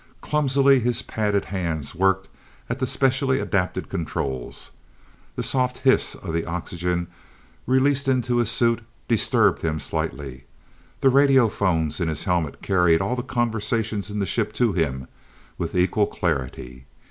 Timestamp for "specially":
2.87-3.39